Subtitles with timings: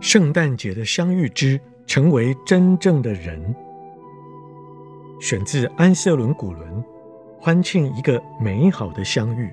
[0.00, 3.54] 圣诞节的相遇之成为真正的人，
[5.20, 6.84] 选自安瑟伦·古伦，
[7.40, 9.50] 欢庆一个美好的相遇。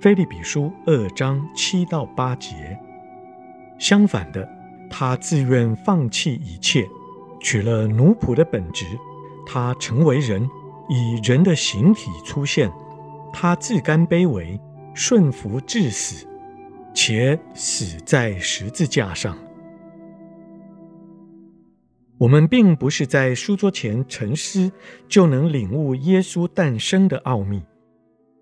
[0.00, 2.78] 腓立比书二章七到八节。
[3.78, 4.48] 相反的，
[4.88, 6.86] 他自愿放弃一切，
[7.40, 8.86] 取了奴仆的本质，
[9.44, 10.48] 他成为人，
[10.88, 12.70] 以人的形体出现，
[13.32, 14.60] 他自甘卑微，
[14.94, 16.26] 顺服至死。
[16.94, 19.36] 且死在十字架上。
[22.16, 24.70] 我们并不是在书桌前沉思
[25.08, 27.64] 就能领悟耶稣诞生的奥秘，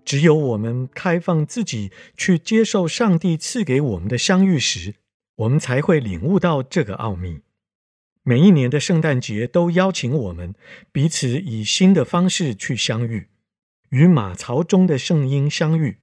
[0.05, 4.95] 只有我们开放自己去接受上帝赐给我们的相遇时，
[5.37, 7.41] 我们才会领悟到这个奥秘。
[8.23, 10.55] 每一年的圣诞节都邀请我们
[10.93, 13.29] 彼此以新的方式去相遇，
[13.89, 16.02] 与马槽中的圣婴相遇。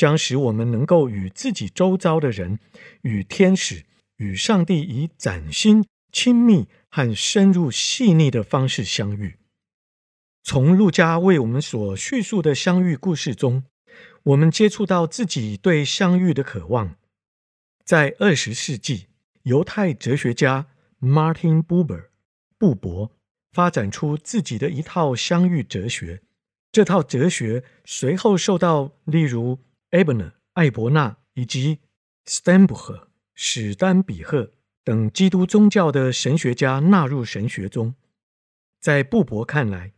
[0.00, 2.58] 将使我们能够与自己周遭的人、
[3.02, 3.84] 与天使、
[4.16, 9.36] 与上帝以崭新、亲密和深入细腻的方式相遇。
[10.42, 13.64] 从路加为我们所叙述的相遇故事中，
[14.22, 16.96] 我们接触到自己对相遇的渴望。
[17.84, 19.08] 在二十世纪，
[19.42, 20.68] 犹太哲学家
[21.02, 22.06] Martin Buber
[22.56, 23.12] 布伯
[23.52, 26.22] 发展出自己的一套相遇哲学。
[26.72, 29.58] 这套哲学随后受到例如
[29.90, 31.80] Abner 艾伯纳以及
[33.34, 34.52] 史丹比赫
[34.84, 37.94] 等基督宗教的神学家纳入神学中。
[38.80, 39.92] 在布伯看来，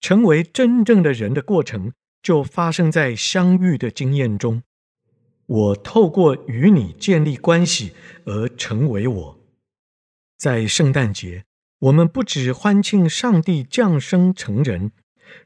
[0.00, 4.62] 成为真正的人的过程就发生在相遇的经验中。
[5.46, 7.92] 我透过与你建立关系
[8.24, 9.40] 而成为我。
[10.36, 11.44] 在圣诞节，
[11.78, 14.90] 我们不只欢庆上帝降生成人。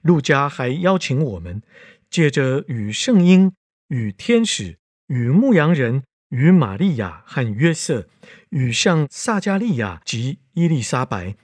[0.03, 1.62] 路加还邀请我们，
[2.09, 3.53] 借着与圣婴、
[3.91, 4.78] 与天使、
[5.09, 8.06] 与牧羊人、与玛利亚和约瑟、
[8.51, 11.34] 与像撒加利亚及伊丽莎白、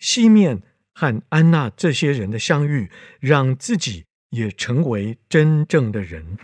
[0.00, 6.36] 西面和安娜这些人的相遇，让自己也成为真正的人。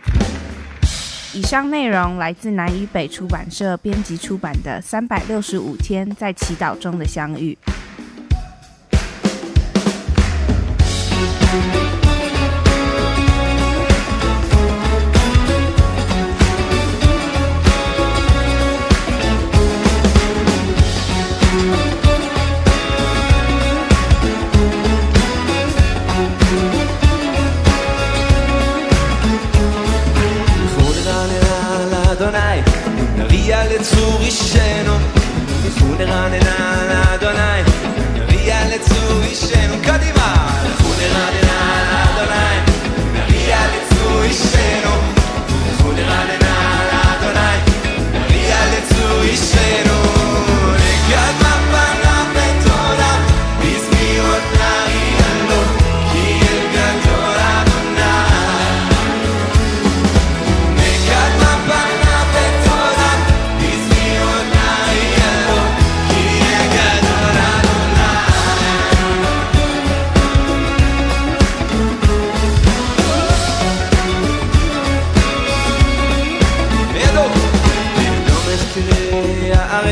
[1.33, 7.57] 以上内容来自南与北出版社编辑出版的《三百六十五天在祈祷中的相遇》。
[33.57, 34.99] Viale Zuriceno,
[35.77, 37.63] fu ne ranenan Adonai,
[38.27, 39.79] Viale Zuriceno,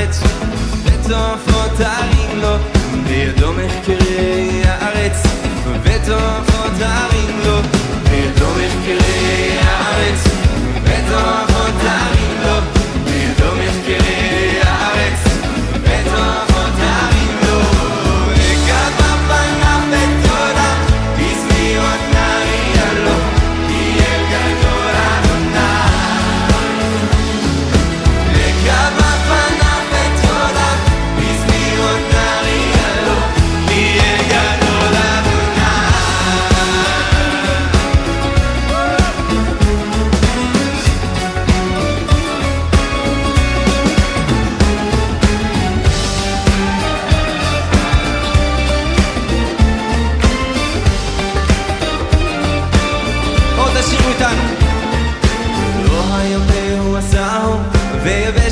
[0.06, 0.20] הארץ,
[0.84, 2.58] ותופעותינו,
[3.08, 3.54] בידו
[3.86, 5.24] קרי הארץ,
[5.84, 7.15] ותופעותינו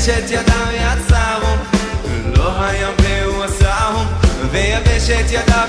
[0.06, 1.60] ויבש את ידיו יצרום,
[2.36, 4.08] לא היום והוא עשרום,
[4.52, 5.68] ויבש את ידיו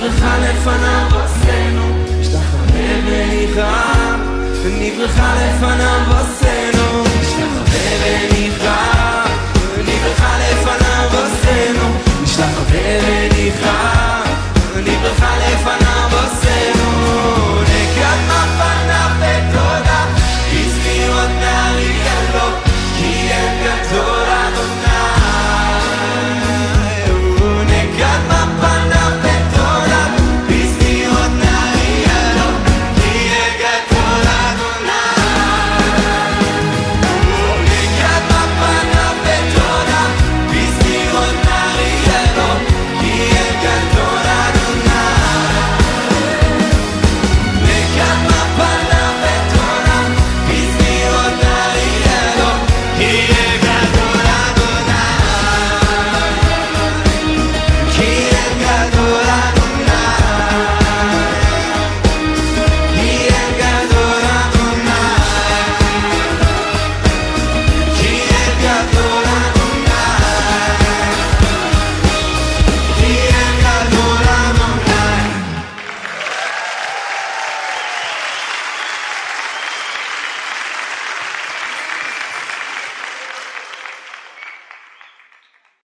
[0.00, 4.20] ונברכה לפניו עשינו, השתחווה ויחם,
[4.62, 6.55] ונברכה לפניו עשינו.